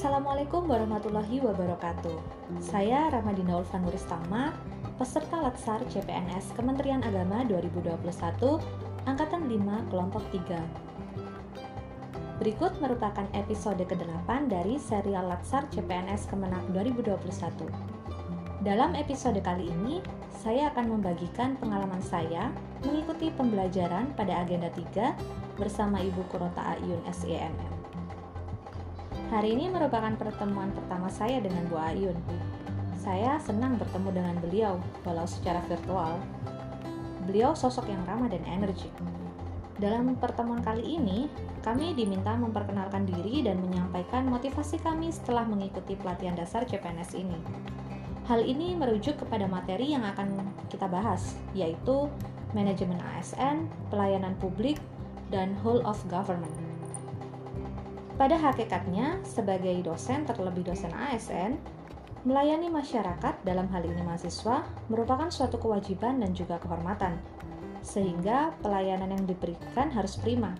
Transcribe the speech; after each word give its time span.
Assalamualaikum 0.00 0.64
warahmatullahi 0.64 1.44
wabarakatuh. 1.44 2.16
Saya 2.56 3.12
Ramadina 3.12 3.60
Ulfanuristama, 3.60 4.56
peserta 4.96 5.36
Latsar 5.44 5.84
CPNS 5.92 6.56
Kementerian 6.56 7.04
Agama 7.04 7.44
2021, 7.44 8.00
Angkatan 9.04 9.44
5, 9.44 9.92
Kelompok 9.92 10.24
3. 10.32 10.56
Berikut 12.40 12.72
merupakan 12.80 13.28
episode 13.36 13.84
ke-8 13.84 14.48
dari 14.48 14.80
serial 14.80 15.28
Latsar 15.28 15.68
CPNS 15.68 16.32
Kemenak 16.32 16.64
2021. 16.72 17.68
Dalam 18.64 18.96
episode 18.96 19.36
kali 19.44 19.68
ini, 19.68 20.00
saya 20.32 20.72
akan 20.72 20.96
membagikan 20.96 21.60
pengalaman 21.60 22.00
saya 22.00 22.48
mengikuti 22.88 23.28
pembelajaran 23.36 24.16
pada 24.16 24.48
agenda 24.48 24.72
3 24.72 25.60
bersama 25.60 26.00
Ibu 26.00 26.24
Kurota 26.32 26.72
Ayun 26.72 27.04
SEMM. 27.04 27.79
Hari 29.30 29.54
ini 29.54 29.70
merupakan 29.70 30.10
pertemuan 30.18 30.74
pertama 30.74 31.06
saya 31.06 31.38
dengan 31.38 31.62
Bu 31.70 31.78
Ayun. 31.78 32.18
Saya 32.98 33.38
senang 33.38 33.78
bertemu 33.78 34.10
dengan 34.10 34.34
beliau, 34.42 34.74
walau 35.06 35.22
secara 35.22 35.62
virtual. 35.70 36.18
Beliau 37.30 37.54
sosok 37.54 37.86
yang 37.86 38.02
ramah 38.10 38.26
dan 38.26 38.42
energik. 38.42 38.90
Dalam 39.78 40.18
pertemuan 40.18 40.58
kali 40.66 40.98
ini, 40.98 41.30
kami 41.62 41.94
diminta 41.94 42.34
memperkenalkan 42.34 43.06
diri 43.06 43.46
dan 43.46 43.62
menyampaikan 43.62 44.26
motivasi 44.26 44.82
kami 44.82 45.14
setelah 45.14 45.46
mengikuti 45.46 45.94
pelatihan 45.94 46.34
dasar 46.34 46.66
CPNS 46.66 47.14
ini. 47.14 47.38
Hal 48.26 48.42
ini 48.42 48.74
merujuk 48.74 49.14
kepada 49.14 49.46
materi 49.46 49.94
yang 49.94 50.02
akan 50.10 50.42
kita 50.66 50.90
bahas, 50.90 51.38
yaitu 51.54 52.10
manajemen 52.50 52.98
ASN, 53.14 53.70
pelayanan 53.94 54.34
publik, 54.42 54.82
dan 55.30 55.54
whole 55.62 55.86
of 55.86 56.02
government. 56.10 56.69
Pada 58.20 58.36
hakikatnya, 58.36 59.16
sebagai 59.24 59.80
dosen, 59.80 60.28
terlebih 60.28 60.68
dosen 60.68 60.92
ASN, 60.92 61.56
melayani 62.28 62.68
masyarakat 62.68 63.40
dalam 63.48 63.64
hal 63.72 63.80
ini 63.80 64.04
mahasiswa 64.04 64.60
merupakan 64.92 65.32
suatu 65.32 65.56
kewajiban 65.56 66.20
dan 66.20 66.36
juga 66.36 66.60
kehormatan, 66.60 67.16
sehingga 67.80 68.52
pelayanan 68.60 69.16
yang 69.16 69.24
diberikan 69.24 69.88
harus 69.88 70.20
prima. 70.20 70.52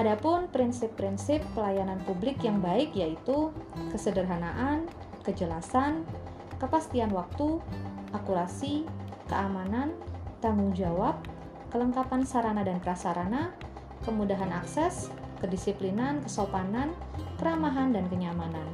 Adapun 0.00 0.48
prinsip-prinsip 0.48 1.44
pelayanan 1.52 2.00
publik 2.08 2.40
yang 2.40 2.64
baik 2.64 2.96
yaitu 2.96 3.52
kesederhanaan, 3.92 4.88
kejelasan, 5.28 6.08
kepastian 6.56 7.12
waktu, 7.12 7.60
akurasi, 8.16 8.88
keamanan, 9.28 9.92
tanggung 10.40 10.72
jawab, 10.72 11.20
kelengkapan 11.68 12.24
sarana 12.24 12.64
dan 12.64 12.80
prasarana, 12.80 13.52
kemudahan 14.08 14.56
akses, 14.56 15.12
kedisiplinan, 15.44 16.24
kesopanan, 16.24 16.96
keramahan, 17.36 17.92
dan 17.92 18.08
kenyamanan. 18.08 18.64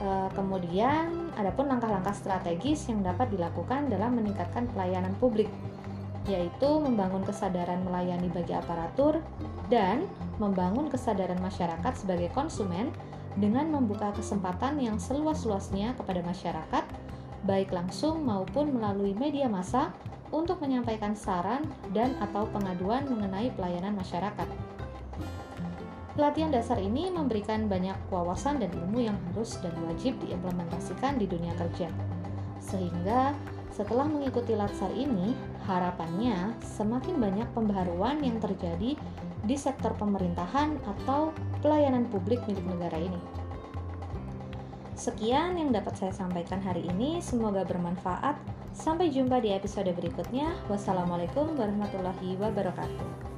E, 0.00 0.08
kemudian, 0.32 1.30
adapun 1.36 1.68
langkah-langkah 1.68 2.16
strategis 2.16 2.88
yang 2.88 3.04
dapat 3.04 3.28
dilakukan 3.28 3.92
dalam 3.92 4.16
meningkatkan 4.16 4.64
pelayanan 4.72 5.12
publik, 5.20 5.52
yaitu 6.24 6.80
membangun 6.80 7.20
kesadaran 7.20 7.84
melayani 7.84 8.32
bagi 8.32 8.56
aparatur 8.56 9.20
dan 9.68 10.08
membangun 10.40 10.88
kesadaran 10.88 11.36
masyarakat 11.44 11.92
sebagai 11.92 12.32
konsumen 12.32 12.88
dengan 13.36 13.68
membuka 13.68 14.14
kesempatan 14.16 14.80
yang 14.80 14.96
seluas-luasnya 14.96 15.92
kepada 16.00 16.24
masyarakat, 16.24 16.84
baik 17.44 17.74
langsung 17.74 18.24
maupun 18.24 18.72
melalui 18.72 19.12
media 19.12 19.50
massa 19.50 19.92
untuk 20.32 20.58
menyampaikan 20.64 21.12
saran 21.14 21.62
dan 21.92 22.16
atau 22.18 22.48
pengaduan 22.50 23.06
mengenai 23.06 23.52
pelayanan 23.54 23.94
masyarakat. 23.94 24.48
Pelatihan 26.14 26.54
dasar 26.54 26.78
ini 26.78 27.10
memberikan 27.10 27.66
banyak 27.66 27.98
wawasan 28.06 28.62
dan 28.62 28.70
ilmu 28.70 29.02
yang 29.02 29.18
harus 29.30 29.58
dan 29.58 29.74
wajib 29.82 30.14
diimplementasikan 30.22 31.18
di 31.18 31.26
dunia 31.26 31.50
kerja. 31.58 31.90
Sehingga 32.62 33.34
setelah 33.74 34.06
mengikuti 34.06 34.54
latsar 34.54 34.94
ini, 34.94 35.34
harapannya 35.66 36.54
semakin 36.62 37.18
banyak 37.18 37.48
pembaharuan 37.50 38.22
yang 38.22 38.38
terjadi 38.38 38.94
di 39.42 39.56
sektor 39.58 39.90
pemerintahan 39.98 40.78
atau 40.86 41.34
pelayanan 41.58 42.06
publik 42.06 42.38
milik 42.46 42.62
negara 42.62 42.94
ini. 42.94 43.18
Sekian 44.94 45.58
yang 45.58 45.74
dapat 45.74 45.98
saya 45.98 46.14
sampaikan 46.14 46.62
hari 46.62 46.86
ini, 46.86 47.18
semoga 47.18 47.66
bermanfaat. 47.66 48.38
Sampai 48.70 49.10
jumpa 49.10 49.42
di 49.42 49.50
episode 49.50 49.90
berikutnya. 49.90 50.54
Wassalamualaikum 50.70 51.58
warahmatullahi 51.58 52.38
wabarakatuh. 52.38 53.33